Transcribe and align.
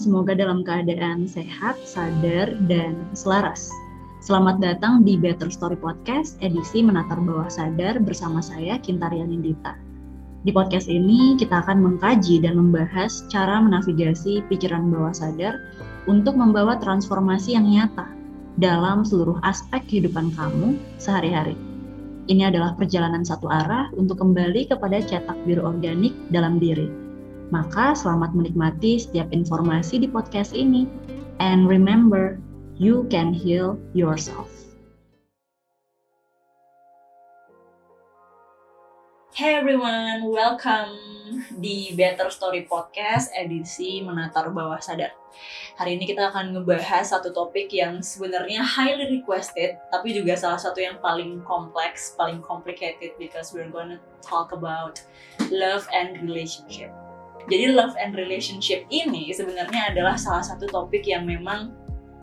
Semoga 0.00 0.32
dalam 0.32 0.64
keadaan 0.64 1.28
sehat, 1.28 1.76
sadar, 1.84 2.56
dan 2.72 2.96
selaras. 3.12 3.68
Selamat 4.24 4.56
datang 4.56 5.04
di 5.04 5.20
Better 5.20 5.52
Story 5.52 5.76
Podcast 5.76 6.40
edisi 6.40 6.80
Menatar 6.80 7.20
Bawah 7.20 7.52
Sadar 7.52 8.00
bersama 8.00 8.40
saya 8.40 8.80
Kintaria 8.80 9.28
Nindita. 9.28 9.76
Di 10.40 10.56
podcast 10.56 10.88
ini 10.88 11.36
kita 11.36 11.60
akan 11.60 11.84
mengkaji 11.84 12.40
dan 12.40 12.56
membahas 12.56 13.28
cara 13.28 13.60
menavigasi 13.60 14.40
pikiran 14.48 14.88
bawah 14.88 15.12
sadar 15.12 15.60
untuk 16.08 16.32
membawa 16.32 16.80
transformasi 16.80 17.60
yang 17.60 17.68
nyata 17.68 18.08
dalam 18.56 19.04
seluruh 19.04 19.36
aspek 19.44 19.84
kehidupan 19.84 20.32
kamu 20.32 20.80
sehari-hari. 20.96 21.60
Ini 22.24 22.48
adalah 22.48 22.72
perjalanan 22.72 23.20
satu 23.20 23.52
arah 23.52 23.92
untuk 23.92 24.16
kembali 24.16 24.64
kepada 24.64 25.04
cetak 25.04 25.36
biru 25.44 25.60
organik 25.68 26.16
dalam 26.32 26.56
diri 26.56 27.09
maka 27.50 27.98
selamat 27.98 28.30
menikmati 28.30 29.02
setiap 29.02 29.26
informasi 29.34 29.98
di 29.98 30.06
podcast 30.06 30.54
ini. 30.54 30.86
And 31.42 31.66
remember, 31.66 32.38
you 32.78 33.10
can 33.10 33.34
heal 33.34 33.74
yourself. 33.90 34.46
Hey 39.34 39.56
everyone, 39.56 40.30
welcome 40.30 40.94
di 41.58 41.96
Better 41.96 42.28
Story 42.28 42.68
Podcast 42.68 43.32
edisi 43.32 44.02
Menatar 44.04 44.52
Bawah 44.52 44.82
Sadar. 44.82 45.16
Hari 45.80 45.96
ini 45.96 46.04
kita 46.04 46.28
akan 46.28 46.52
ngebahas 46.52 47.14
satu 47.14 47.32
topik 47.32 47.72
yang 47.72 48.04
sebenarnya 48.04 48.60
highly 48.60 49.08
requested, 49.08 49.80
tapi 49.88 50.12
juga 50.12 50.36
salah 50.36 50.60
satu 50.60 50.82
yang 50.82 51.00
paling 51.00 51.40
kompleks, 51.48 52.12
paling 52.20 52.44
complicated 52.44 53.16
because 53.16 53.54
we're 53.56 53.70
gonna 53.70 54.02
talk 54.20 54.52
about 54.52 55.00
love 55.48 55.88
and 55.94 56.20
relationship. 56.20 56.92
Jadi 57.50 57.74
love 57.74 57.98
and 57.98 58.14
relationship 58.14 58.86
ini 58.94 59.34
sebenarnya 59.34 59.90
adalah 59.90 60.14
salah 60.14 60.46
satu 60.46 60.70
topik 60.70 61.02
yang 61.02 61.26
memang 61.26 61.74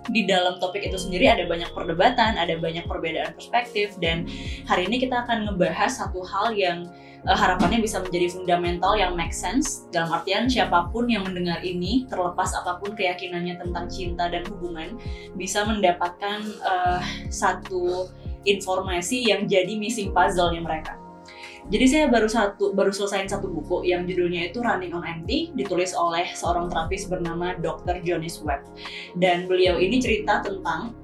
di 0.08 0.24
dalam 0.24 0.56
topik 0.64 0.88
itu 0.88 0.96
sendiri 0.96 1.28
ada 1.28 1.44
banyak 1.44 1.68
perdebatan, 1.76 2.40
ada 2.40 2.56
banyak 2.56 2.88
perbedaan 2.88 3.36
perspektif 3.36 4.00
dan 4.00 4.24
hari 4.64 4.88
ini 4.88 5.04
kita 5.04 5.28
akan 5.28 5.52
ngebahas 5.52 5.92
satu 6.00 6.24
hal 6.24 6.56
yang 6.56 6.88
uh, 7.28 7.36
harapannya 7.36 7.84
bisa 7.84 8.00
menjadi 8.00 8.32
fundamental 8.32 8.96
yang 8.96 9.20
make 9.20 9.36
sense 9.36 9.84
dalam 9.92 10.16
artian 10.16 10.48
siapa 10.48 10.88
pun 10.96 11.12
yang 11.12 11.28
mendengar 11.28 11.60
ini 11.60 12.08
terlepas 12.08 12.56
apa 12.56 12.80
pun 12.80 12.96
keyakinannya 12.96 13.60
tentang 13.60 13.92
cinta 13.92 14.32
dan 14.32 14.48
hubungan 14.48 14.96
bisa 15.36 15.68
mendapatkan 15.68 16.40
uh, 16.64 17.04
satu 17.28 18.08
informasi 18.48 19.28
yang 19.28 19.44
jadi 19.44 19.76
missing 19.76 20.16
puzzle-nya 20.16 20.64
mereka. 20.64 21.07
Jadi 21.68 21.86
saya 21.86 22.06
baru 22.08 22.32
satu 22.32 22.72
baru 22.72 22.96
selesai 22.96 23.28
satu 23.28 23.52
buku 23.52 23.84
yang 23.84 24.08
judulnya 24.08 24.48
itu 24.48 24.64
Running 24.64 24.96
on 24.96 25.04
Empty 25.04 25.52
ditulis 25.52 25.92
oleh 25.92 26.32
seorang 26.32 26.72
terapis 26.72 27.12
bernama 27.12 27.60
Dr. 27.60 28.00
Jonas 28.08 28.40
Webb. 28.40 28.64
Dan 29.20 29.52
beliau 29.52 29.76
ini 29.76 30.00
cerita 30.00 30.40
tentang 30.40 30.96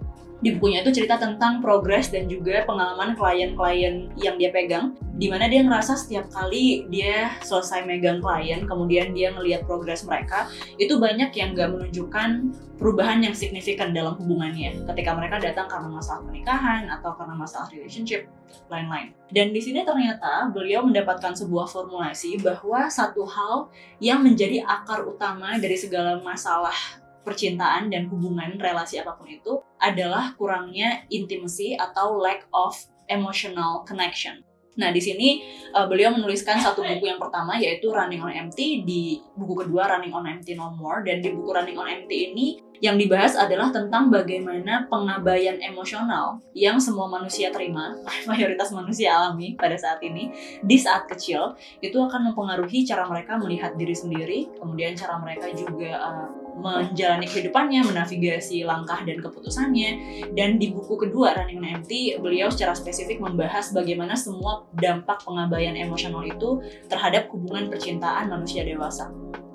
di 0.43 0.59
bukunya 0.59 0.83
itu 0.83 0.91
cerita 0.91 1.15
tentang 1.15 1.63
progres 1.63 2.11
dan 2.11 2.27
juga 2.27 2.67
pengalaman 2.67 3.15
klien-klien 3.15 4.11
yang 4.19 4.35
dia 4.35 4.51
pegang 4.51 4.91
di 5.15 5.31
mana 5.31 5.47
dia 5.47 5.63
ngerasa 5.63 5.95
setiap 5.95 6.27
kali 6.27 6.83
dia 6.91 7.31
selesai 7.47 7.87
megang 7.87 8.19
klien 8.19 8.67
kemudian 8.67 9.15
dia 9.15 9.31
ngelihat 9.31 9.63
progres 9.63 10.03
mereka 10.03 10.51
itu 10.75 10.99
banyak 10.99 11.31
yang 11.31 11.55
gak 11.55 11.71
menunjukkan 11.71 12.51
perubahan 12.75 13.23
yang 13.23 13.31
signifikan 13.31 13.95
dalam 13.95 14.19
hubungannya 14.19 14.83
ketika 14.91 15.15
mereka 15.15 15.39
datang 15.39 15.71
karena 15.71 15.87
masalah 15.87 16.19
pernikahan 16.27 16.91
atau 16.91 17.15
karena 17.15 17.35
masalah 17.39 17.71
relationship 17.71 18.27
lain-lain. 18.67 19.15
Dan 19.31 19.55
di 19.55 19.63
sini 19.63 19.87
ternyata 19.87 20.51
beliau 20.51 20.83
mendapatkan 20.83 21.31
sebuah 21.31 21.71
formulasi 21.71 22.43
bahwa 22.43 22.91
satu 22.91 23.23
hal 23.23 23.71
yang 24.03 24.19
menjadi 24.19 24.67
akar 24.67 25.07
utama 25.07 25.55
dari 25.61 25.79
segala 25.79 26.19
masalah 26.19 27.02
percintaan 27.23 27.89
dan 27.89 28.11
hubungan 28.11 28.59
relasi 28.59 28.99
apa 28.99 29.15
pun 29.15 29.31
itu 29.31 29.63
adalah 29.79 30.35
kurangnya 30.35 31.07
intimacy 31.09 31.73
atau 31.79 32.19
lack 32.19 32.45
of 32.51 32.75
emotional 33.07 33.83
connection. 33.87 34.43
Nah, 34.73 34.89
di 34.89 34.97
sini 34.97 35.45
uh, 35.77 35.85
beliau 35.85 36.09
menuliskan 36.17 36.57
satu 36.57 36.81
buku 36.81 37.05
yang 37.05 37.21
pertama 37.21 37.61
yaitu 37.61 37.93
Running 37.93 38.25
on 38.25 38.33
Empty, 38.33 38.81
di 38.81 39.21
buku 39.37 39.65
kedua 39.65 39.85
Running 39.85 40.13
on 40.17 40.25
Empty 40.25 40.57
No 40.57 40.73
More 40.73 41.05
dan 41.05 41.21
di 41.21 41.29
buku 41.29 41.53
Running 41.53 41.77
on 41.77 41.85
Empty 41.85 42.33
ini 42.33 42.47
yang 42.81 42.99
dibahas 42.99 43.37
adalah 43.39 43.71
tentang 43.71 44.11
bagaimana 44.11 44.89
pengabaian 44.91 45.55
emosional 45.63 46.43
yang 46.51 46.81
semua 46.81 47.07
manusia 47.07 47.53
terima, 47.53 47.95
mayoritas 48.29 48.73
manusia 48.73 49.13
alami 49.13 49.53
pada 49.55 49.77
saat 49.77 50.01
ini 50.01 50.33
di 50.65 50.75
saat 50.75 51.05
kecil 51.05 51.53
itu 51.79 51.95
akan 51.95 52.33
mempengaruhi 52.33 52.83
cara 52.83 53.05
mereka 53.05 53.37
melihat 53.37 53.77
diri 53.77 53.93
sendiri, 53.93 54.39
kemudian 54.57 54.97
cara 54.97 55.21
mereka 55.21 55.53
juga 55.53 56.01
uh, 56.01 56.42
menjalani 56.55 57.25
kehidupannya, 57.25 57.85
menavigasi 57.85 58.63
langkah 58.63 59.01
dan 59.03 59.19
keputusannya. 59.19 59.89
Dan 60.33 60.61
di 60.61 60.71
buku 60.71 60.95
kedua 60.95 61.33
Running 61.37 61.59
on 61.59 61.67
Empty, 61.81 62.17
beliau 62.21 62.49
secara 62.53 62.77
spesifik 62.77 63.19
membahas 63.19 63.73
bagaimana 63.73 64.13
semua 64.13 64.65
dampak 64.77 65.25
pengabaian 65.25 65.73
emosional 65.75 66.23
itu 66.23 66.61
terhadap 66.87 67.29
hubungan 67.33 67.69
percintaan 67.69 68.29
manusia 68.29 68.61
dewasa. 68.63 69.09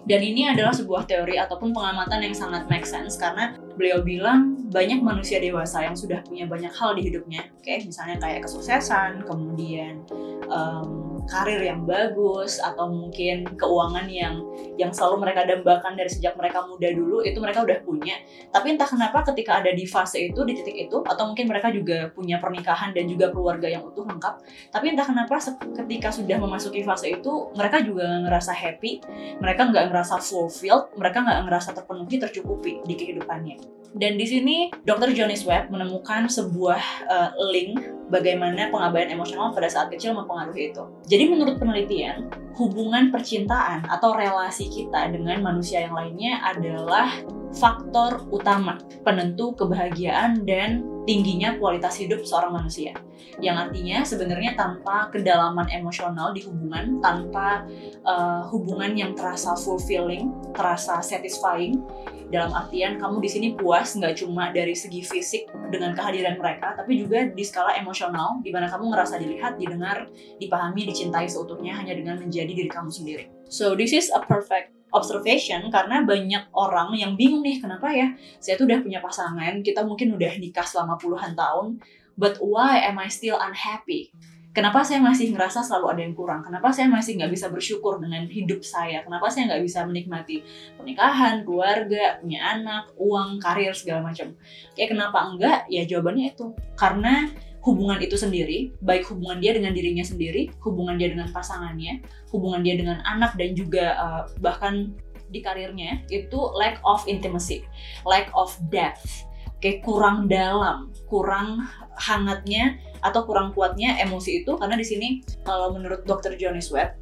Dan 0.09 0.25
ini 0.25 0.49
adalah 0.49 0.73
sebuah 0.73 1.05
teori 1.05 1.37
ataupun 1.37 1.77
pengamatan 1.77 2.25
yang 2.25 2.33
sangat 2.33 2.65
make 2.73 2.89
sense 2.89 3.21
karena 3.21 3.53
beliau 3.77 4.01
bilang 4.01 4.57
banyak 4.73 5.05
manusia 5.05 5.37
dewasa 5.37 5.85
yang 5.85 5.93
sudah 5.93 6.25
punya 6.25 6.49
banyak 6.49 6.73
hal 6.73 6.97
di 6.97 7.13
hidupnya, 7.13 7.45
oke, 7.45 7.61
okay? 7.61 7.85
misalnya 7.85 8.17
kayak 8.17 8.49
kesuksesan, 8.49 9.29
kemudian 9.29 10.01
um, 10.49 11.18
karir 11.29 11.61
yang 11.61 11.85
bagus 11.85 12.59
atau 12.59 12.89
mungkin 12.89 13.45
keuangan 13.55 14.09
yang 14.09 14.41
yang 14.81 14.91
selalu 14.91 15.29
mereka 15.29 15.45
dambakan 15.45 15.95
dari 15.95 16.09
sejak 16.09 16.35
mereka 16.35 16.65
muda 16.65 16.89
dulu 16.89 17.21
itu 17.21 17.39
mereka 17.39 17.63
udah 17.63 17.79
punya. 17.85 18.17
Tapi 18.49 18.75
entah 18.75 18.89
kenapa 18.89 19.23
ketika 19.31 19.61
ada 19.61 19.71
di 19.71 19.85
fase 19.85 20.33
itu 20.33 20.41
di 20.49 20.57
titik 20.57 20.89
itu 20.89 21.05
atau 21.05 21.29
mungkin 21.29 21.47
mereka 21.47 21.69
juga 21.69 22.09
punya 22.17 22.41
pernikahan 22.41 22.97
dan 22.97 23.05
juga 23.07 23.29
keluarga 23.31 23.69
yang 23.69 23.85
utuh 23.85 24.09
lengkap. 24.09 24.35
Tapi 24.73 24.87
entah 24.97 25.07
kenapa 25.07 25.37
ketika 25.85 26.09
sudah 26.09 26.41
memasuki 26.41 26.81
fase 26.83 27.13
itu 27.13 27.53
mereka 27.53 27.85
juga 27.85 28.09
ngerasa 28.25 28.57
happy, 28.57 29.05
mereka 29.39 29.69
nggak 29.69 29.93
ngerasa 29.93 30.19
fulfilled, 30.25 30.97
mereka 30.97 31.21
nggak 31.23 31.41
ngerasa 31.45 31.77
terpenuhi 31.77 32.17
tercukupi 32.17 32.81
di 32.89 32.95
kehidupannya. 32.97 33.79
Dan 33.97 34.21
di 34.21 34.27
sini 34.29 34.57
Dr. 34.85 35.17
Jonas 35.17 35.49
Webb 35.49 35.73
menemukan 35.73 36.29
sebuah 36.29 36.81
uh, 37.09 37.31
link 37.49 37.81
bagaimana 38.13 38.69
pengabaian 38.69 39.09
emosional 39.17 39.53
pada 39.57 39.69
saat 39.69 39.89
kecil 39.89 40.13
mempengaruhi 40.13 40.73
itu. 40.73 40.85
Jadi 41.09 41.18
menurut 41.27 41.59
penelitian, 41.59 42.31
hubungan 42.55 43.11
percintaan 43.11 43.89
atau 43.89 44.15
relasi 44.15 44.71
kita 44.71 45.11
dengan 45.11 45.43
manusia 45.43 45.83
yang 45.89 45.97
lainnya 45.97 46.39
adalah 46.45 47.11
faktor 47.57 48.29
utama 48.29 48.77
penentu 49.03 49.57
kebahagiaan 49.57 50.45
dan 50.45 50.85
tingginya 51.09 51.57
kualitas 51.57 51.97
hidup 51.97 52.21
seorang 52.29 52.61
manusia. 52.61 52.93
Yang 53.41 53.57
artinya 53.57 53.99
sebenarnya 54.05 54.53
tanpa 54.53 55.09
kedalaman 55.09 55.65
emosional 55.73 56.37
di 56.37 56.45
hubungan, 56.45 57.01
tanpa 57.01 57.65
uh, 58.05 58.45
hubungan 58.53 58.93
yang 58.93 59.17
terasa 59.17 59.57
fulfilling, 59.57 60.29
terasa 60.53 61.01
satisfying, 61.01 61.81
dalam 62.29 62.53
artian 62.53 63.01
kamu 63.01 63.25
di 63.25 63.31
sini 63.33 63.49
puas 63.57 63.97
nggak 63.97 64.21
cuma 64.21 64.53
dari 64.53 64.77
segi 64.77 65.01
fisik 65.01 65.49
dengan 65.73 65.97
kehadiran 65.97 66.37
mereka, 66.37 66.77
tapi 66.77 67.01
juga 67.01 67.25
di 67.25 67.41
skala 67.41 67.77
emosional, 67.81 68.45
di 68.45 68.53
mana 68.53 68.69
kamu 68.69 68.93
ngerasa 68.93 69.17
dilihat, 69.17 69.57
didengar, 69.57 70.13
dipahami, 70.37 70.85
dicintai 70.93 71.25
seutuhnya 71.25 71.73
hanya 71.73 71.97
dengan 71.97 72.21
menjadi 72.21 72.53
diri 72.53 72.69
kamu 72.69 72.93
sendiri. 72.93 73.33
So 73.49 73.73
this 73.73 73.97
is 73.97 74.13
a 74.13 74.21
perfect 74.21 74.77
observation 74.93 75.69
karena 75.69 76.05
banyak 76.05 76.49
orang 76.57 76.97
yang 76.97 77.13
bingung 77.17 77.45
nih 77.45 77.61
kenapa 77.61 77.93
ya 77.93 78.17
saya 78.41 78.57
tuh 78.57 78.65
udah 78.65 78.81
punya 78.81 79.05
pasangan 79.05 79.61
kita 79.61 79.85
mungkin 79.85 80.17
udah 80.17 80.33
nikah 80.41 80.65
selama 80.65 80.97
puluhan 80.97 81.37
tahun 81.37 81.77
but 82.17 82.41
why 82.41 82.81
am 82.81 82.97
I 82.97 83.13
still 83.13 83.37
unhappy 83.37 84.09
kenapa 84.53 84.85
saya 84.85 85.01
masih 85.03 85.33
ngerasa 85.33 85.65
selalu 85.65 85.87
ada 85.93 86.01
yang 86.05 86.15
kurang? 86.17 86.41
Kenapa 86.45 86.73
saya 86.73 86.89
masih 86.89 87.21
nggak 87.21 87.33
bisa 87.33 87.47
bersyukur 87.53 88.01
dengan 88.01 88.25
hidup 88.29 88.65
saya? 88.65 89.05
Kenapa 89.05 89.29
saya 89.29 89.53
nggak 89.53 89.63
bisa 89.65 89.85
menikmati 89.85 90.45
pernikahan 90.77 91.45
keluarga 91.45 92.21
punya 92.21 92.41
anak 92.57 92.93
uang 92.97 93.39
karir 93.41 93.73
segala 93.77 94.05
macam? 94.05 94.35
Kayak 94.75 94.97
kenapa 94.97 95.19
enggak? 95.29 95.59
Ya 95.69 95.85
jawabannya 95.85 96.33
itu. 96.33 96.53
Karena 96.75 97.29
hubungan 97.63 98.01
itu 98.01 98.17
sendiri, 98.17 98.73
baik 98.81 99.05
hubungan 99.13 99.43
dia 99.43 99.53
dengan 99.53 99.77
dirinya 99.77 100.05
sendiri, 100.07 100.49
hubungan 100.65 100.97
dia 100.97 101.13
dengan 101.13 101.29
pasangannya, 101.29 102.01
hubungan 102.33 102.65
dia 102.65 102.79
dengan 102.79 103.03
anak 103.05 103.37
dan 103.37 103.53
juga 103.53 103.87
uh, 103.99 104.23
bahkan 104.41 104.95
di 105.29 105.45
karirnya 105.45 106.01
itu 106.09 106.39
lack 106.57 106.81
of 106.89 107.05
intimacy, 107.05 107.61
lack 108.09 108.33
of 108.33 108.57
depth, 108.73 109.28
kayak 109.59 109.83
kurang 109.83 110.31
dalam, 110.31 110.95
kurang 111.11 111.67
hangatnya 111.99 112.79
atau 113.03 113.27
kurang 113.27 113.55
kuatnya 113.55 113.99
emosi 114.03 114.43
itu 114.43 114.55
karena 114.59 114.75
di 114.79 114.87
sini 114.87 115.09
kalau 115.47 115.75
menurut 115.75 116.03
Dr. 116.07 116.35
Jonas 116.39 116.71
Webb 116.71 116.99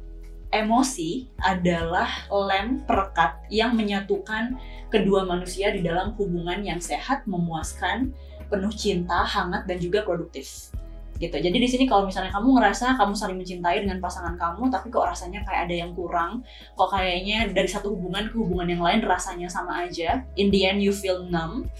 emosi 0.51 1.27
adalah 1.43 2.07
lem 2.31 2.83
perekat 2.87 3.43
yang 3.51 3.75
menyatukan 3.75 4.55
kedua 4.87 5.27
manusia 5.27 5.71
di 5.75 5.83
dalam 5.83 6.15
hubungan 6.15 6.63
yang 6.63 6.79
sehat, 6.79 7.27
memuaskan, 7.27 8.15
penuh 8.47 8.71
cinta, 8.71 9.27
hangat, 9.27 9.67
dan 9.67 9.77
juga 9.79 10.07
produktif. 10.07 10.71
gitu. 11.17 11.33
Jadi 11.33 11.57
di 11.57 11.65
sini 11.65 11.89
kalau 11.89 12.05
misalnya 12.05 12.29
kamu 12.29 12.61
ngerasa 12.61 12.93
kamu 12.93 13.17
saling 13.17 13.41
mencintai 13.41 13.81
dengan 13.81 13.97
pasangan 13.97 14.37
kamu, 14.37 14.69
tapi 14.69 14.93
kok 14.93 15.01
rasanya 15.01 15.41
kayak 15.49 15.65
ada 15.65 15.75
yang 15.75 15.91
kurang, 15.97 16.45
kok 16.77 16.93
kayaknya 16.93 17.49
dari 17.49 17.65
satu 17.65 17.89
hubungan 17.89 18.29
ke 18.29 18.37
hubungan 18.37 18.69
yang 18.69 18.85
lain 18.85 19.01
rasanya 19.01 19.49
sama 19.49 19.89
aja. 19.89 20.21
In 20.37 20.53
the 20.53 20.69
end 20.69 20.77
you 20.77 20.93
feel 20.93 21.25
numb 21.25 21.73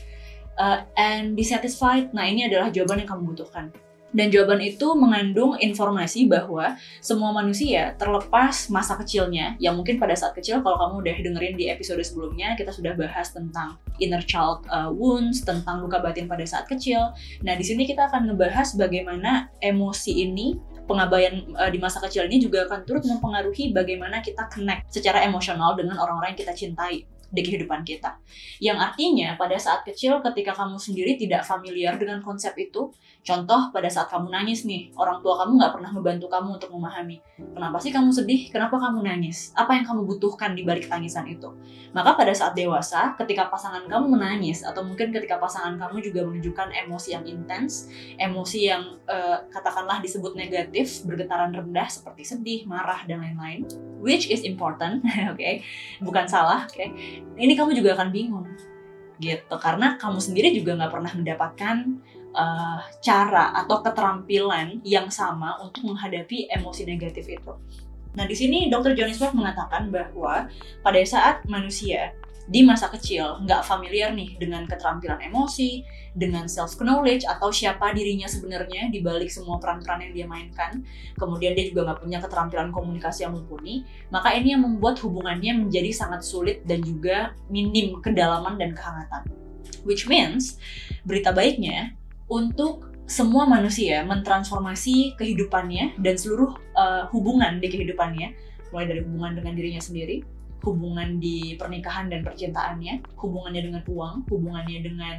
uh, 0.60 0.84
and 0.98 1.38
dissatisfied. 1.38 2.12
Nah 2.12 2.26
ini 2.28 2.50
adalah 2.50 2.74
jawaban 2.74 3.06
yang 3.06 3.10
kamu 3.10 3.34
butuhkan. 3.34 3.72
Dan 4.16 4.32
jawaban 4.32 4.64
itu 4.64 4.88
mengandung 4.96 5.60
informasi 5.60 6.32
bahwa 6.32 6.80
semua 7.04 7.36
manusia 7.36 7.92
terlepas 8.00 8.72
masa 8.72 8.96
kecilnya, 8.96 9.60
yang 9.60 9.76
mungkin 9.76 10.00
pada 10.00 10.16
saat 10.16 10.32
kecil 10.32 10.64
kalau 10.64 10.80
kamu 10.80 10.94
udah 11.04 11.16
dengerin 11.22 11.56
di 11.60 11.68
episode 11.68 12.00
sebelumnya, 12.08 12.56
kita 12.56 12.72
sudah 12.72 12.96
bahas 12.96 13.36
tentang 13.36 13.76
inner 14.00 14.24
child 14.24 14.64
uh, 14.72 14.88
wounds, 14.88 15.44
tentang 15.44 15.84
luka 15.84 16.00
batin 16.00 16.26
pada 16.26 16.48
saat 16.48 16.72
kecil. 16.72 17.12
Nah 17.44 17.54
di 17.60 17.66
sini 17.68 17.84
kita 17.84 18.08
akan 18.08 18.32
ngebahas 18.32 18.80
bagaimana 18.80 19.52
emosi 19.60 20.24
ini 20.24 20.56
pengabaian 20.88 21.44
uh, 21.60 21.68
di 21.68 21.78
masa 21.78 22.00
kecil 22.00 22.32
ini 22.32 22.40
juga 22.40 22.64
akan 22.64 22.88
turut 22.88 23.04
mempengaruhi 23.04 23.76
bagaimana 23.76 24.24
kita 24.24 24.48
connect 24.48 24.88
secara 24.88 25.20
emosional 25.28 25.76
dengan 25.76 26.00
orang-orang 26.00 26.32
yang 26.34 26.42
kita 26.48 26.56
cintai 26.56 27.04
di 27.28 27.42
kehidupan 27.44 27.84
kita. 27.84 28.18
Yang 28.64 28.78
artinya 28.92 29.36
pada 29.36 29.60
saat 29.60 29.84
kecil 29.84 30.24
ketika 30.24 30.56
kamu 30.56 30.80
sendiri 30.80 31.20
tidak 31.20 31.44
familiar 31.44 32.00
dengan 32.00 32.24
konsep 32.24 32.56
itu, 32.56 32.92
contoh 33.28 33.76
pada 33.76 33.92
saat 33.92 34.08
kamu 34.08 34.32
nangis 34.32 34.64
nih, 34.64 34.96
orang 34.96 35.20
tua 35.20 35.44
kamu 35.44 35.60
nggak 35.60 35.74
pernah 35.76 35.92
membantu 35.92 36.32
kamu 36.32 36.56
untuk 36.56 36.72
memahami 36.72 37.20
kenapa 37.52 37.78
sih 37.84 37.92
kamu 37.92 38.10
sedih, 38.16 38.48
kenapa 38.48 38.80
kamu 38.80 39.04
nangis, 39.04 39.52
apa 39.54 39.76
yang 39.76 39.86
kamu 39.86 40.08
butuhkan 40.08 40.56
di 40.56 40.64
balik 40.64 40.88
tangisan 40.88 41.28
itu. 41.28 41.52
Maka 41.92 42.16
pada 42.16 42.34
saat 42.34 42.56
dewasa, 42.56 43.14
ketika 43.20 43.52
pasangan 43.52 43.86
kamu 43.86 44.18
menangis 44.18 44.64
atau 44.64 44.82
mungkin 44.82 45.12
ketika 45.12 45.38
pasangan 45.38 45.76
kamu 45.76 46.00
juga 46.00 46.24
menunjukkan 46.24 46.72
emosi 46.88 47.10
yang 47.18 47.26
intens, 47.28 47.92
emosi 48.16 48.60
yang 48.72 49.02
uh, 49.10 49.44
katakanlah 49.52 50.00
disebut 50.00 50.34
negatif, 50.34 51.04
bergetaran 51.04 51.52
rendah 51.52 51.90
seperti 51.90 52.24
sedih, 52.24 52.62
marah 52.66 53.04
dan 53.06 53.22
lain-lain, 53.22 53.68
which 54.00 54.30
is 54.32 54.42
important, 54.48 55.04
oke, 55.32 55.36
okay? 55.36 55.66
bukan 56.00 56.26
salah, 56.30 56.64
oke. 56.64 56.74
Okay? 56.74 56.90
ini 57.38 57.54
kamu 57.54 57.76
juga 57.76 57.98
akan 57.98 58.10
bingung 58.10 58.48
gitu 59.18 59.58
karena 59.58 59.98
kamu 59.98 60.22
sendiri 60.22 60.54
juga 60.54 60.78
nggak 60.78 60.94
pernah 60.94 61.10
mendapatkan 61.18 61.78
uh, 62.38 62.80
cara 63.02 63.58
atau 63.66 63.82
keterampilan 63.82 64.86
yang 64.86 65.10
sama 65.10 65.58
untuk 65.60 65.90
menghadapi 65.90 66.48
emosi 66.54 66.86
negatif 66.86 67.26
itu. 67.26 67.54
Nah 68.14 68.26
di 68.26 68.34
sini 68.38 68.70
Dr. 68.70 68.94
Johnny 68.94 69.14
Swart 69.14 69.34
mengatakan 69.34 69.90
bahwa 69.90 70.50
pada 70.86 71.02
saat 71.06 71.46
manusia 71.50 72.14
di 72.48 72.64
masa 72.64 72.88
kecil 72.88 73.44
nggak 73.44 73.68
familiar 73.68 74.16
nih 74.16 74.40
dengan 74.40 74.64
keterampilan 74.64 75.20
emosi, 75.20 75.84
dengan 76.16 76.48
self 76.48 76.80
knowledge 76.80 77.28
atau 77.28 77.52
siapa 77.52 77.92
dirinya 77.92 78.24
sebenarnya 78.24 78.88
di 78.88 79.04
balik 79.04 79.28
semua 79.28 79.60
peran-peran 79.60 80.08
yang 80.08 80.14
dia 80.16 80.26
mainkan. 80.32 80.80
Kemudian 81.20 81.54
dia 81.54 81.68
juga 81.68 81.92
nggak 81.92 82.00
punya 82.08 82.20
keterampilan 82.24 82.72
komunikasi 82.72 83.28
yang 83.28 83.36
mumpuni, 83.36 83.84
maka 84.08 84.32
ini 84.32 84.56
yang 84.56 84.64
membuat 84.64 84.96
hubungannya 85.04 85.68
menjadi 85.68 85.92
sangat 85.92 86.24
sulit 86.24 86.64
dan 86.64 86.80
juga 86.80 87.36
minim 87.52 88.00
kedalaman 88.00 88.56
dan 88.56 88.72
kehangatan. 88.72 89.28
Which 89.84 90.08
means 90.08 90.56
berita 91.04 91.36
baiknya 91.36 92.00
untuk 92.28 92.88
semua 93.08 93.48
manusia 93.48 94.04
mentransformasi 94.04 95.16
kehidupannya 95.16 95.96
dan 96.04 96.16
seluruh 96.20 96.60
uh, 96.76 97.08
hubungan 97.16 97.64
di 97.64 97.72
kehidupannya, 97.72 98.36
mulai 98.76 98.86
dari 98.86 99.00
hubungan 99.00 99.40
dengan 99.40 99.56
dirinya 99.56 99.80
sendiri, 99.80 100.28
hubungan 100.68 101.24
di 101.24 101.56
pernikahan 101.56 102.12
dan 102.12 102.28
percintaannya, 102.28 103.16
hubungannya 103.16 103.62
dengan 103.64 103.84
uang, 103.88 104.28
hubungannya 104.28 104.80
dengan 104.84 105.16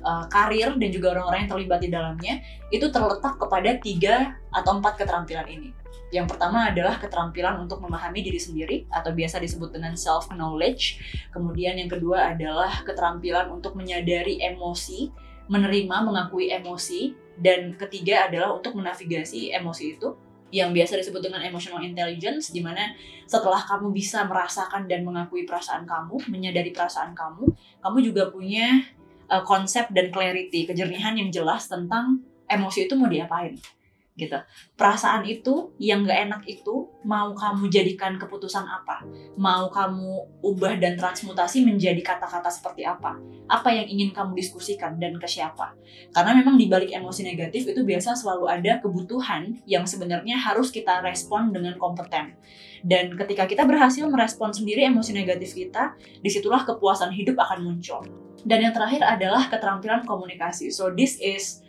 uh, 0.00 0.24
karir 0.32 0.80
dan 0.80 0.88
juga 0.88 1.12
orang-orang 1.12 1.44
yang 1.44 1.52
terlibat 1.52 1.80
di 1.84 1.90
dalamnya, 1.92 2.34
itu 2.72 2.88
terletak 2.88 3.36
kepada 3.36 3.70
tiga 3.84 4.40
atau 4.48 4.80
empat 4.80 5.04
keterampilan 5.04 5.44
ini. 5.52 5.70
Yang 6.14 6.32
pertama 6.38 6.70
adalah 6.70 7.02
keterampilan 7.02 7.66
untuk 7.66 7.82
memahami 7.82 8.22
diri 8.22 8.38
sendiri 8.38 8.76
atau 8.94 9.10
biasa 9.10 9.42
disebut 9.42 9.74
dengan 9.74 9.98
self 9.98 10.30
knowledge. 10.32 11.02
Kemudian 11.34 11.76
yang 11.76 11.90
kedua 11.90 12.32
adalah 12.32 12.80
keterampilan 12.86 13.50
untuk 13.50 13.74
menyadari 13.74 14.38
emosi, 14.38 15.10
menerima, 15.46 15.96
mengakui 16.02 16.50
emosi, 16.50 17.14
dan 17.36 17.76
ketiga 17.76 18.26
adalah 18.26 18.56
untuk 18.56 18.74
menavigasi 18.74 19.52
emosi 19.52 19.84
itu 19.98 20.08
yang 20.54 20.70
biasa 20.70 20.96
disebut 21.02 21.20
dengan 21.26 21.42
emotional 21.42 21.82
intelligence 21.82 22.54
di 22.54 22.62
mana 22.62 22.94
setelah 23.26 23.58
kamu 23.58 23.90
bisa 23.90 24.22
merasakan 24.24 24.86
dan 24.86 25.02
mengakui 25.02 25.42
perasaan 25.42 25.82
kamu, 25.84 26.22
menyadari 26.30 26.70
perasaan 26.70 27.12
kamu, 27.12 27.50
kamu 27.82 27.98
juga 28.00 28.30
punya 28.30 28.80
uh, 29.26 29.42
konsep 29.42 29.90
dan 29.90 30.14
clarity, 30.14 30.64
kejernihan 30.64 31.18
yang 31.18 31.34
jelas 31.34 31.66
tentang 31.66 32.22
emosi 32.46 32.86
itu 32.86 32.94
mau 32.94 33.10
diapain 33.10 33.58
gitu. 34.16 34.40
Perasaan 34.74 35.28
itu 35.28 35.76
yang 35.76 36.08
gak 36.08 36.20
enak 36.26 36.42
itu 36.48 36.88
mau 37.04 37.36
kamu 37.36 37.68
jadikan 37.68 38.16
keputusan 38.16 38.64
apa? 38.64 39.04
Mau 39.36 39.68
kamu 39.68 40.40
ubah 40.40 40.80
dan 40.80 40.96
transmutasi 40.96 41.62
menjadi 41.62 42.00
kata-kata 42.00 42.48
seperti 42.48 42.88
apa? 42.88 43.20
Apa 43.46 43.70
yang 43.76 43.86
ingin 43.86 44.10
kamu 44.16 44.32
diskusikan 44.40 44.96
dan 44.96 45.20
ke 45.20 45.28
siapa? 45.28 45.76
Karena 46.16 46.32
memang 46.32 46.56
di 46.56 46.66
balik 46.66 46.90
emosi 46.96 47.28
negatif 47.28 47.68
itu 47.68 47.84
biasa 47.84 48.16
selalu 48.16 48.48
ada 48.48 48.80
kebutuhan 48.80 49.60
yang 49.68 49.84
sebenarnya 49.84 50.40
harus 50.40 50.72
kita 50.72 51.04
respon 51.04 51.52
dengan 51.52 51.76
kompeten. 51.76 52.34
Dan 52.80 53.12
ketika 53.20 53.44
kita 53.44 53.68
berhasil 53.68 54.08
merespon 54.08 54.50
sendiri 54.56 54.80
emosi 54.88 55.12
negatif 55.12 55.52
kita, 55.52 55.92
di 56.24 56.32
situlah 56.32 56.64
kepuasan 56.64 57.12
hidup 57.12 57.36
akan 57.36 57.68
muncul. 57.68 58.00
Dan 58.46 58.62
yang 58.62 58.72
terakhir 58.72 59.02
adalah 59.02 59.50
keterampilan 59.50 60.06
komunikasi. 60.06 60.70
So 60.70 60.94
this 60.94 61.18
is 61.18 61.65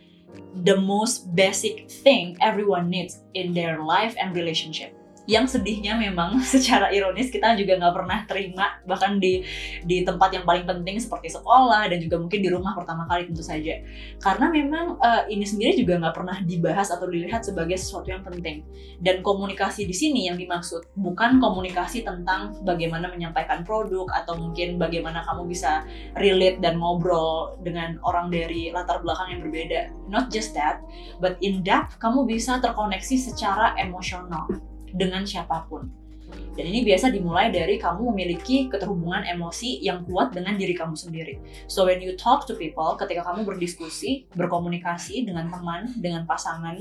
the 0.64 0.76
most 0.76 1.34
basic 1.34 1.90
thing 1.90 2.36
everyone 2.40 2.90
needs 2.90 3.20
in 3.34 3.54
their 3.54 3.82
life 3.82 4.14
and 4.20 4.34
relationship 4.34 4.97
yang 5.28 5.44
sedihnya 5.44 6.00
memang 6.00 6.40
secara 6.56 6.88
ironis 6.88 7.28
kita 7.28 7.52
juga 7.60 7.76
nggak 7.76 7.94
pernah 7.94 8.18
terima 8.24 8.80
bahkan 8.88 9.20
di 9.20 9.44
di 9.84 10.00
tempat 10.00 10.32
yang 10.32 10.48
paling 10.48 10.64
penting 10.64 10.96
seperti 10.96 11.28
sekolah 11.28 11.92
dan 11.92 12.00
juga 12.00 12.16
mungkin 12.16 12.40
di 12.40 12.48
rumah 12.48 12.72
pertama 12.72 13.04
kali 13.04 13.28
tentu 13.28 13.44
saja. 13.44 13.84
Karena 14.24 14.48
memang 14.48 14.96
uh, 14.96 15.28
ini 15.28 15.44
sendiri 15.44 15.76
juga 15.76 16.00
nggak 16.00 16.16
pernah 16.16 16.40
dibahas 16.40 16.88
atau 16.88 17.04
dilihat 17.04 17.44
sebagai 17.44 17.76
sesuatu 17.76 18.08
yang 18.08 18.24
penting. 18.24 18.64
Dan 19.04 19.20
komunikasi 19.20 19.84
di 19.84 19.92
sini 19.92 20.32
yang 20.32 20.40
dimaksud 20.40 20.96
bukan 20.96 21.36
komunikasi 21.36 22.08
tentang 22.08 22.56
bagaimana 22.64 23.12
menyampaikan 23.12 23.68
produk 23.68 24.08
atau 24.08 24.40
mungkin 24.40 24.80
bagaimana 24.80 25.20
kamu 25.28 25.44
bisa 25.44 25.84
relate 26.16 26.64
dan 26.64 26.80
ngobrol 26.80 27.60
dengan 27.60 28.00
orang 28.00 28.32
dari 28.32 28.72
latar 28.72 29.04
belakang 29.04 29.36
yang 29.36 29.40
berbeda. 29.44 29.92
Not 30.08 30.32
just 30.32 30.56
that 30.56 30.80
but 31.20 31.36
in 31.44 31.60
depth 31.60 32.00
kamu 32.00 32.24
bisa 32.24 32.56
terkoneksi 32.64 33.20
secara 33.20 33.76
emosional 33.76 34.48
dengan 34.94 35.24
siapa 35.24 35.66
pun. 35.68 35.88
Dan 36.28 36.68
ini 36.68 36.84
biasa 36.84 37.08
dimulai 37.08 37.48
dari 37.48 37.80
kamu 37.80 38.12
memiliki 38.12 38.68
keterhubungan 38.68 39.24
emosi 39.24 39.80
yang 39.80 40.04
kuat 40.04 40.34
dengan 40.34 40.58
diri 40.60 40.76
kamu 40.76 40.92
sendiri. 40.92 41.40
So 41.70 41.88
when 41.88 42.04
you 42.04 42.18
talk 42.20 42.44
to 42.50 42.58
people, 42.58 42.98
ketika 43.00 43.24
kamu 43.24 43.48
berdiskusi, 43.48 44.28
berkomunikasi 44.36 45.24
dengan 45.24 45.48
teman, 45.48 45.88
dengan 45.96 46.28
pasangan, 46.28 46.76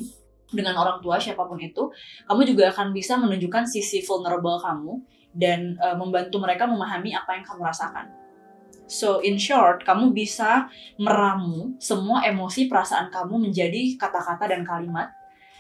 dengan 0.52 0.76
orang 0.80 1.00
tua 1.00 1.20
siapa 1.20 1.48
pun 1.48 1.60
itu, 1.64 1.94
kamu 2.28 2.42
juga 2.44 2.76
akan 2.76 2.92
bisa 2.92 3.16
menunjukkan 3.20 3.68
sisi 3.70 4.04
vulnerable 4.04 4.60
kamu 4.60 5.00
dan 5.38 5.78
uh, 5.80 5.96
membantu 5.96 6.42
mereka 6.42 6.66
memahami 6.66 7.14
apa 7.14 7.38
yang 7.38 7.46
kamu 7.46 7.62
rasakan. 7.68 8.10
So 8.88 9.20
in 9.20 9.36
short, 9.36 9.84
kamu 9.84 10.16
bisa 10.16 10.72
meramu 10.96 11.76
semua 11.78 12.24
emosi 12.24 12.72
perasaan 12.72 13.12
kamu 13.12 13.52
menjadi 13.52 14.00
kata-kata 14.00 14.48
dan 14.48 14.64
kalimat 14.64 15.12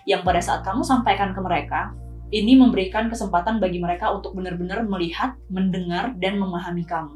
yang 0.08 0.24
pada 0.24 0.40
saat 0.40 0.64
kamu 0.64 0.88
sampaikan 0.88 1.36
ke 1.36 1.40
mereka, 1.44 1.92
ini 2.32 2.60
memberikan 2.60 3.08
kesempatan 3.08 3.64
bagi 3.64 3.80
mereka 3.80 4.12
untuk 4.12 4.36
benar-benar 4.36 4.84
melihat, 4.84 5.40
mendengar, 5.48 6.12
dan 6.20 6.36
memahami 6.36 6.84
kamu. 6.84 7.16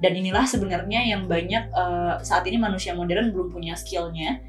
Dan 0.00 0.12
inilah 0.16 0.44
sebenarnya 0.44 1.04
yang 1.08 1.28
banyak 1.28 1.72
uh, 1.72 2.20
saat 2.20 2.44
ini 2.48 2.60
manusia 2.60 2.92
modern 2.92 3.32
belum 3.32 3.52
punya 3.52 3.76
skillnya. 3.76 4.40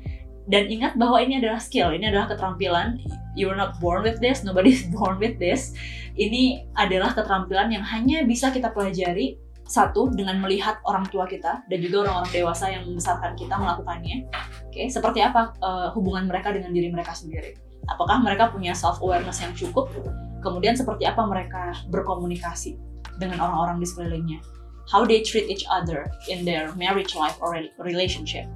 Dan 0.48 0.72
ingat 0.72 0.96
bahwa 0.96 1.20
ini 1.20 1.44
adalah 1.44 1.60
skill, 1.60 1.92
ini 1.92 2.08
adalah 2.08 2.32
keterampilan. 2.32 3.04
You 3.36 3.52
are 3.52 3.60
not 3.60 3.84
born 3.84 4.08
with 4.08 4.24
this, 4.24 4.48
nobody 4.48 4.76
is 4.76 4.88
born 4.96 5.20
with 5.20 5.36
this. 5.40 5.76
Ini 6.16 6.72
adalah 6.80 7.12
keterampilan 7.12 7.72
yang 7.72 7.84
hanya 7.84 8.24
bisa 8.24 8.52
kita 8.52 8.72
pelajari 8.72 9.40
satu 9.68 10.08
dengan 10.16 10.40
melihat 10.40 10.80
orang 10.88 11.04
tua 11.12 11.28
kita 11.28 11.68
dan 11.68 11.80
juga 11.84 12.08
orang-orang 12.08 12.32
dewasa 12.32 12.72
yang 12.72 12.88
membesarkan 12.88 13.36
kita 13.36 13.60
melakukannya. 13.60 14.24
Oke, 14.72 14.72
okay? 14.72 14.86
seperti 14.88 15.20
apa 15.20 15.52
uh, 15.60 15.92
hubungan 15.92 16.24
mereka 16.32 16.56
dengan 16.56 16.72
diri 16.72 16.88
mereka 16.88 17.12
sendiri 17.12 17.67
apakah 17.92 18.20
mereka 18.22 18.52
punya 18.52 18.76
self 18.76 19.00
awareness 19.02 19.40
yang 19.42 19.56
cukup? 19.56 19.92
Kemudian 20.44 20.78
seperti 20.78 21.04
apa 21.08 21.26
mereka 21.26 21.74
berkomunikasi 21.90 22.78
dengan 23.18 23.42
orang-orang 23.42 23.82
di 23.82 23.88
sekelilingnya? 23.90 24.40
How 24.88 25.04
they 25.04 25.20
treat 25.20 25.52
each 25.52 25.68
other 25.68 26.08
in 26.32 26.48
their 26.48 26.72
marriage 26.80 27.12
life 27.18 27.36
or 27.44 27.60
relationship? 27.84 28.48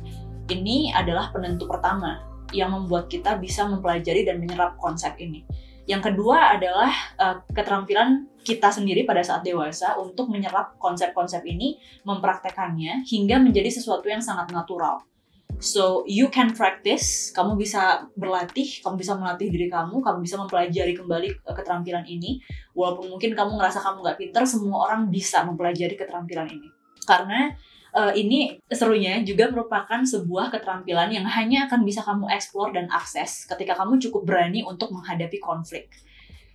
Ini 0.47 0.95
adalah 0.95 1.31
penentu 1.35 1.67
pertama 1.67 2.23
yang 2.55 2.71
membuat 2.71 3.11
kita 3.11 3.39
bisa 3.39 3.67
mempelajari 3.67 4.23
dan 4.23 4.39
menyerap 4.39 4.79
konsep 4.79 5.15
ini. 5.19 5.43
Yang 5.89 6.13
kedua 6.13 6.55
adalah 6.55 6.91
uh, 7.19 7.35
keterampilan 7.51 8.31
kita 8.47 8.71
sendiri 8.71 9.03
pada 9.03 9.25
saat 9.25 9.43
dewasa 9.43 9.99
untuk 9.99 10.31
menyerap 10.31 10.79
konsep-konsep 10.79 11.43
ini, 11.43 11.81
mempraktekannya 12.07 13.03
hingga 13.03 13.41
menjadi 13.41 13.67
sesuatu 13.67 14.07
yang 14.07 14.23
sangat 14.23 14.53
natural 14.55 15.03
So 15.59 16.05
you 16.07 16.29
can 16.29 16.53
practice, 16.53 17.33
kamu 17.33 17.57
bisa 17.57 18.07
berlatih, 18.13 18.79
kamu 18.85 18.95
bisa 18.95 19.17
melatih 19.17 19.49
diri 19.49 19.67
kamu, 19.67 19.99
kamu 19.99 20.17
bisa 20.23 20.37
mempelajari 20.37 20.93
kembali 20.95 21.29
uh, 21.43 21.55
keterampilan 21.57 22.05
ini. 22.07 22.39
Walaupun 22.77 23.11
mungkin 23.11 23.35
kamu 23.35 23.57
ngerasa 23.57 23.81
kamu 23.81 24.05
nggak 24.05 24.17
pinter, 24.21 24.43
semua 24.47 24.89
orang 24.89 25.09
bisa 25.11 25.43
mempelajari 25.43 25.97
keterampilan 25.97 26.47
ini. 26.47 26.69
Karena 27.03 27.51
uh, 27.95 28.13
ini 28.15 28.61
serunya 28.71 29.19
juga 29.25 29.51
merupakan 29.51 29.99
sebuah 30.01 30.51
keterampilan 30.53 31.11
yang 31.11 31.27
hanya 31.27 31.67
akan 31.67 31.83
bisa 31.83 32.01
kamu 32.05 32.29
explore 32.31 32.71
dan 32.71 32.87
akses 32.91 33.49
ketika 33.49 33.75
kamu 33.75 33.99
cukup 33.99 34.23
berani 34.23 34.63
untuk 34.63 34.93
menghadapi 34.95 35.37
konflik. 35.41 35.91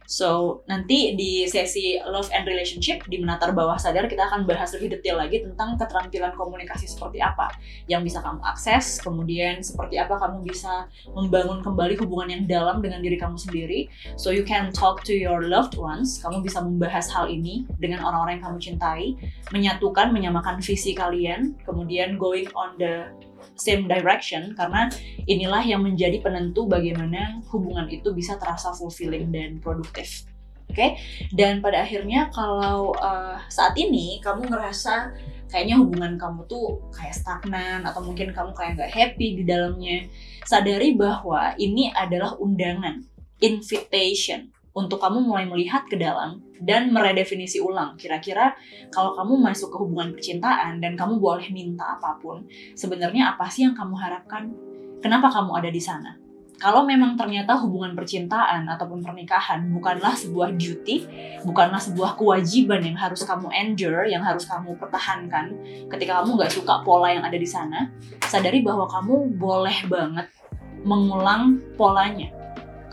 So, 0.07 0.63
nanti 0.71 1.19
di 1.19 1.45
sesi 1.51 1.99
Love 1.99 2.31
and 2.31 2.47
Relationship 2.47 3.03
di 3.11 3.19
Menatar 3.19 3.51
Bawah 3.51 3.75
Sadar 3.75 4.07
kita 4.07 4.31
akan 4.31 4.47
bahas 4.47 4.71
lebih 4.79 4.95
detail 4.99 5.19
lagi 5.19 5.43
tentang 5.43 5.75
keterampilan 5.75 6.33
komunikasi 6.39 6.87
seperti 6.87 7.19
apa 7.19 7.51
yang 7.91 8.07
bisa 8.07 8.23
kamu 8.23 8.39
akses, 8.47 9.03
kemudian 9.03 9.61
seperti 9.67 9.99
apa 9.99 10.15
kamu 10.15 10.47
bisa 10.47 10.87
membangun 11.11 11.59
kembali 11.67 11.99
hubungan 11.99 12.31
yang 12.31 12.43
dalam 12.47 12.79
dengan 12.79 13.03
diri 13.03 13.19
kamu 13.19 13.35
sendiri. 13.35 13.91
So, 14.15 14.31
you 14.31 14.47
can 14.47 14.71
talk 14.71 15.03
to 15.11 15.15
your 15.15 15.43
loved 15.43 15.75
ones, 15.75 16.23
kamu 16.23 16.47
bisa 16.47 16.63
membahas 16.63 17.11
hal 17.11 17.27
ini 17.27 17.67
dengan 17.83 18.07
orang-orang 18.07 18.39
yang 18.39 18.47
kamu 18.47 18.59
cintai, 18.63 19.07
menyatukan, 19.51 20.15
menyamakan 20.15 20.63
visi 20.63 20.95
kalian, 20.95 21.59
kemudian 21.67 22.15
going 22.15 22.47
on 22.55 22.79
the 22.79 23.11
same 23.57 23.89
direction 23.89 24.53
karena 24.55 24.93
inilah 25.25 25.63
yang 25.65 25.83
menjadi 25.83 26.21
penentu 26.21 26.69
bagaimana 26.69 27.41
hubungan 27.51 27.89
itu 27.89 28.13
bisa 28.13 28.37
terasa 28.37 28.73
fulfilling 28.77 29.33
dan 29.33 29.59
produktif. 29.59 30.29
Oke, 30.67 30.75
okay? 30.75 30.91
dan 31.31 31.63
pada 31.63 31.87
akhirnya 31.87 32.27
kalau 32.35 32.91
uh, 32.99 33.39
saat 33.47 33.79
ini 33.79 34.19
kamu 34.19 34.51
ngerasa 34.51 35.15
kayaknya 35.47 35.79
hubungan 35.79 36.19
kamu 36.19 36.43
tuh 36.51 36.83
kayak 36.91 37.15
stagnan 37.15 37.87
atau 37.87 38.03
mungkin 38.03 38.35
kamu 38.35 38.51
kayak 38.51 38.75
nggak 38.75 38.93
happy 38.93 39.41
di 39.41 39.45
dalamnya, 39.47 40.11
sadari 40.43 40.99
bahwa 40.99 41.55
ini 41.55 41.95
adalah 41.95 42.35
undangan, 42.43 43.07
invitation 43.39 44.51
untuk 44.75 44.99
kamu 44.99 45.23
mulai 45.23 45.47
melihat 45.47 45.87
ke 45.87 45.97
dalam 45.97 46.43
dan 46.61 46.93
meredefinisi 46.93 47.61
ulang. 47.61 47.97
Kira-kira 47.99 48.57
kalau 48.93 49.17
kamu 49.17 49.53
masuk 49.53 49.73
ke 49.73 49.77
hubungan 49.81 50.13
percintaan 50.17 50.81
dan 50.81 50.97
kamu 50.97 51.21
boleh 51.21 51.49
minta 51.53 51.99
apa 51.99 52.17
pun, 52.21 52.47
sebenarnya 52.77 53.37
apa 53.37 53.49
sih 53.49 53.67
yang 53.67 53.75
kamu 53.77 53.95
harapkan? 53.97 54.53
Kenapa 55.01 55.29
kamu 55.29 55.51
ada 55.61 55.71
di 55.71 55.83
sana? 55.83 56.17
Kalau 56.57 56.89
memang 56.89 57.21
ternyata 57.21 57.53
hubungan 57.61 57.93
percintaan 57.93 58.65
ataupun 58.65 59.05
pernikahan 59.05 59.69
bukanlah 59.77 60.17
sebuah 60.17 60.57
duty, 60.57 61.05
bukanlah 61.45 61.77
sebuah 61.77 62.17
kewajiban 62.17 62.81
yang 62.81 62.97
harus 62.97 63.29
kamu 63.29 63.53
endure, 63.53 64.09
yang 64.09 64.25
harus 64.25 64.49
kamu 64.49 64.73
pertahankan 64.81 65.53
ketika 65.93 66.25
kamu 66.25 66.41
nggak 66.41 66.49
suka 66.49 66.81
pola 66.81 67.13
yang 67.13 67.29
ada 67.29 67.37
di 67.37 67.45
sana, 67.45 67.93
sadari 68.25 68.65
bahwa 68.65 68.89
kamu 68.89 69.37
boleh 69.37 69.85
banget 69.85 70.33
mengulang 70.81 71.61
polanya 71.77 72.36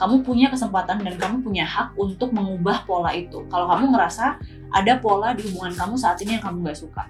kamu 0.03 0.19
punya 0.19 0.51
kesempatan 0.51 0.99
dan 0.99 1.15
kamu 1.15 1.39
punya 1.39 1.63
hak 1.63 1.95
untuk 1.95 2.35
mengubah 2.35 2.83
pola 2.83 3.15
itu. 3.15 3.47
Kalau 3.47 3.71
kamu 3.71 3.95
ngerasa 3.95 4.35
ada 4.67 4.93
pola 4.99 5.31
di 5.31 5.47
hubungan 5.47 5.71
kamu 5.71 5.95
saat 5.95 6.19
ini 6.19 6.35
yang 6.35 6.43
kamu 6.43 6.67
gak 6.67 6.75
suka, 6.75 7.07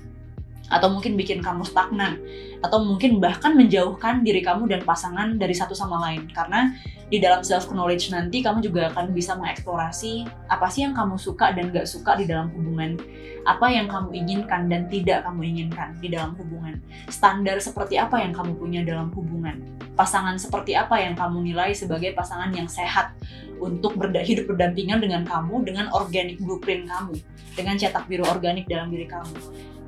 atau 0.73 0.89
mungkin 0.89 1.13
bikin 1.13 1.45
kamu 1.45 1.61
stagnan, 1.61 2.17
atau 2.65 2.81
mungkin 2.81 3.21
bahkan 3.21 3.53
menjauhkan 3.53 4.25
diri 4.25 4.41
kamu 4.41 4.65
dan 4.65 4.81
pasangan 4.81 5.37
dari 5.37 5.53
satu 5.53 5.77
sama 5.77 6.01
lain, 6.09 6.25
karena 6.33 6.73
di 7.13 7.21
dalam 7.21 7.45
self 7.45 7.69
knowledge 7.69 8.09
nanti 8.09 8.41
kamu 8.41 8.65
juga 8.65 8.89
akan 8.89 9.13
bisa 9.13 9.37
mengeksplorasi 9.37 10.25
apa 10.49 10.65
sih 10.73 10.81
yang 10.81 10.97
kamu 10.97 11.13
suka 11.21 11.53
dan 11.53 11.69
gak 11.69 11.85
suka 11.85 12.17
di 12.17 12.25
dalam 12.25 12.49
hubungan. 12.57 12.97
Apa 13.45 13.69
yang 13.69 13.85
kamu 13.85 14.17
inginkan 14.17 14.65
dan 14.65 14.89
tidak 14.89 15.21
kamu 15.21 15.45
inginkan 15.53 15.93
di 16.01 16.09
dalam 16.09 16.33
hubungan. 16.41 16.81
Standar 17.13 17.61
seperti 17.61 18.01
apa 18.01 18.17
yang 18.17 18.33
kamu 18.33 18.57
punya 18.57 18.81
dalam 18.81 19.13
hubungan. 19.13 19.61
Pasangan 19.93 20.41
seperti 20.41 20.73
apa 20.73 20.97
yang 20.97 21.13
kamu 21.13 21.53
nilai 21.53 21.75
sebagai 21.77 22.17
pasangan 22.17 22.49
yang 22.55 22.65
sehat 22.65 23.13
untuk 23.61 23.93
berda 23.93 24.23
hidup 24.25 24.49
berdampingan 24.49 24.97
dengan 25.03 25.21
kamu 25.21 25.61
dengan 25.69 25.91
organik 25.93 26.41
blueprint 26.41 26.89
kamu. 26.89 27.13
Dengan 27.53 27.77
cetak 27.77 28.09
biru 28.09 28.25
organik 28.25 28.65
dalam 28.65 28.89
diri 28.89 29.05
kamu 29.05 29.37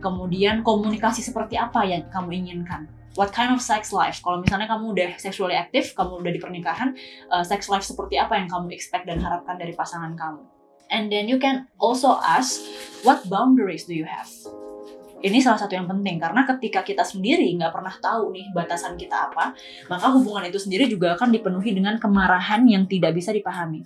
kemudian 0.04 0.64
komunikasi 0.66 1.24
seperti 1.24 1.60
apa 1.60 1.84
yang 1.88 2.08
kamu 2.12 2.46
inginkan 2.46 2.90
what 3.16 3.32
kind 3.32 3.52
of 3.52 3.64
sex 3.64 3.96
life. 3.96 4.20
Kalau 4.22 4.44
misalnya 4.44 4.68
kamu 4.68 4.92
udah 4.92 5.10
sexually 5.18 5.56
aktif, 5.56 5.96
kamu 5.96 6.22
udah 6.22 6.32
di 6.36 6.40
pernikahan, 6.40 6.94
uh, 7.32 7.42
sex 7.42 7.72
life 7.72 7.84
seperti 7.84 8.20
apa 8.20 8.36
yang 8.36 8.52
kamu 8.52 8.76
expect 8.76 9.08
dan 9.08 9.20
harapkan 9.24 9.56
dari 9.56 9.72
pasangan 9.74 10.14
kamu. 10.14 10.44
And 10.94 11.10
then 11.10 11.26
you 11.26 11.42
can 11.42 11.66
also 11.82 12.22
ask, 12.22 12.62
what 13.02 13.26
boundaries 13.26 13.90
do 13.90 13.96
you 13.98 14.06
have? 14.06 14.30
Ini 15.26 15.42
salah 15.42 15.58
satu 15.58 15.74
yang 15.74 15.90
penting 15.90 16.22
karena 16.22 16.46
ketika 16.46 16.86
kita 16.86 17.02
sendiri 17.02 17.50
nggak 17.58 17.74
pernah 17.74 17.96
tahu 17.98 18.30
nih 18.30 18.54
batasan 18.54 18.94
kita 18.94 19.32
apa, 19.32 19.58
maka 19.90 20.14
hubungan 20.14 20.46
itu 20.46 20.62
sendiri 20.62 20.86
juga 20.86 21.18
akan 21.18 21.34
dipenuhi 21.34 21.74
dengan 21.74 21.98
kemarahan 21.98 22.62
yang 22.70 22.86
tidak 22.86 23.18
bisa 23.18 23.34
dipahami. 23.34 23.82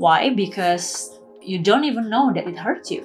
Why? 0.00 0.32
Because 0.32 1.12
you 1.44 1.60
don't 1.60 1.84
even 1.84 2.08
know 2.08 2.32
that 2.32 2.48
it 2.48 2.56
hurts 2.56 2.88
you. 2.88 3.04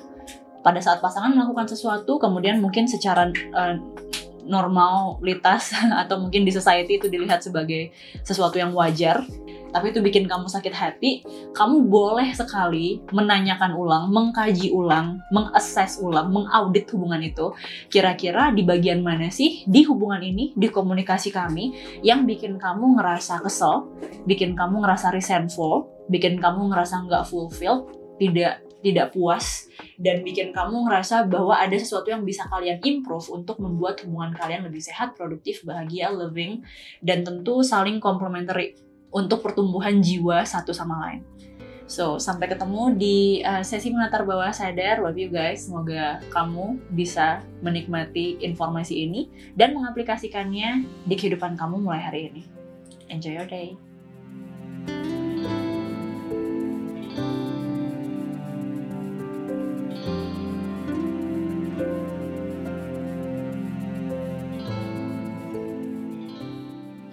Pada 0.66 0.82
saat 0.82 0.98
pasangan 0.98 1.38
melakukan 1.38 1.70
sesuatu, 1.70 2.18
kemudian 2.18 2.58
mungkin 2.58 2.90
secara 2.90 3.30
uh, 3.54 3.78
normalitas 4.50 5.78
atau 6.02 6.26
mungkin 6.26 6.42
di 6.42 6.50
society 6.50 6.98
itu 6.98 7.06
dilihat 7.06 7.46
sebagai 7.46 7.94
sesuatu 8.26 8.58
yang 8.58 8.74
wajar 8.74 9.22
tapi 9.76 9.92
itu 9.92 10.00
bikin 10.00 10.24
kamu 10.24 10.48
sakit 10.48 10.72
hati, 10.72 11.12
kamu 11.52 11.92
boleh 11.92 12.32
sekali 12.32 13.04
menanyakan 13.12 13.76
ulang, 13.76 14.08
mengkaji 14.08 14.72
ulang, 14.72 15.20
mengakses 15.36 16.00
ulang, 16.00 16.32
mengaudit 16.32 16.88
hubungan 16.96 17.20
itu. 17.20 17.52
Kira-kira 17.92 18.56
di 18.56 18.64
bagian 18.64 19.04
mana 19.04 19.28
sih 19.28 19.68
di 19.68 19.84
hubungan 19.84 20.24
ini, 20.24 20.56
di 20.56 20.72
komunikasi 20.72 21.28
kami 21.28 21.76
yang 22.08 22.24
bikin 22.24 22.56
kamu 22.56 22.96
ngerasa 22.96 23.44
kesel, 23.44 23.92
bikin 24.24 24.56
kamu 24.56 24.80
ngerasa 24.80 25.12
resentful, 25.12 25.92
bikin 26.08 26.40
kamu 26.40 26.72
ngerasa 26.72 27.04
nggak 27.12 27.28
fulfilled, 27.28 27.92
tidak 28.16 28.64
tidak 28.86 29.18
puas 29.18 29.66
dan 29.98 30.22
bikin 30.22 30.54
kamu 30.54 30.86
ngerasa 30.86 31.26
bahwa 31.26 31.58
ada 31.58 31.74
sesuatu 31.74 32.14
yang 32.14 32.22
bisa 32.22 32.46
kalian 32.46 32.78
improve 32.86 33.26
untuk 33.34 33.58
membuat 33.58 34.06
hubungan 34.06 34.38
kalian 34.38 34.70
lebih 34.70 34.86
sehat, 34.86 35.18
produktif, 35.18 35.66
bahagia, 35.66 36.14
loving, 36.14 36.62
dan 37.02 37.26
tentu 37.26 37.66
saling 37.66 37.98
complementary 37.98 38.78
untuk 39.10 39.42
pertumbuhan 39.42 40.06
jiwa 40.06 40.46
satu 40.46 40.70
sama 40.70 41.02
lain. 41.02 41.26
So, 41.86 42.18
sampai 42.18 42.50
ketemu 42.50 42.98
di 42.98 43.18
uh, 43.46 43.62
sesi 43.62 43.94
menatar 43.94 44.26
bawah 44.26 44.50
sadar. 44.50 45.06
Love 45.06 45.22
you 45.22 45.30
guys. 45.30 45.70
Semoga 45.70 46.18
kamu 46.34 46.82
bisa 46.98 47.46
menikmati 47.62 48.42
informasi 48.42 49.06
ini 49.06 49.30
dan 49.54 49.78
mengaplikasikannya 49.78 50.82
di 51.06 51.14
kehidupan 51.14 51.54
kamu 51.54 51.86
mulai 51.86 52.02
hari 52.02 52.34
ini. 52.34 52.42
Enjoy 53.14 53.38
your 53.38 53.46
day. 53.46 53.78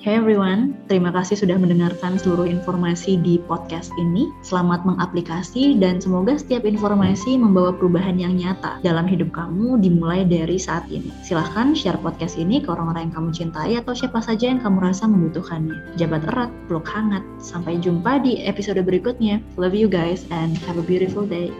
Hey 0.02 0.18
everyone, 0.18 0.74
terima 0.90 1.14
kasih 1.14 1.38
sudah 1.38 1.54
mendengarkan 1.54 2.18
seluruh 2.18 2.50
informasi 2.50 3.22
di 3.22 3.38
podcast 3.38 3.94
ini. 3.94 4.26
Selamat 4.42 4.82
mengaplikasi 4.82 5.78
dan 5.78 6.02
semoga 6.02 6.34
setiap 6.34 6.66
informasi 6.66 7.38
membawa 7.38 7.70
perubahan 7.70 8.18
yang 8.18 8.34
nyata 8.34 8.82
dalam 8.82 9.06
hidup 9.06 9.30
kamu 9.30 9.78
dimulai 9.78 10.26
dari 10.26 10.58
saat 10.58 10.90
ini. 10.90 11.14
Silahkan 11.22 11.70
share 11.78 12.02
podcast 12.02 12.34
ini 12.34 12.58
ke 12.58 12.66
orang-orang 12.66 13.14
yang 13.14 13.14
kamu 13.14 13.30
cintai 13.30 13.78
atau 13.78 13.94
siapa 13.94 14.18
saja 14.18 14.50
yang 14.50 14.58
kamu 14.58 14.90
rasa 14.90 15.06
membutuhkannya. 15.06 15.94
Jabat 15.94 16.26
erat, 16.34 16.50
peluk 16.66 16.90
hangat. 16.90 17.22
Sampai 17.38 17.78
jumpa 17.78 18.26
di 18.26 18.42
episode 18.42 18.82
berikutnya. 18.82 19.38
Love 19.54 19.78
you 19.78 19.86
guys 19.86 20.26
and 20.34 20.58
have 20.66 20.82
a 20.82 20.84
beautiful 20.90 21.22
day. 21.22 21.54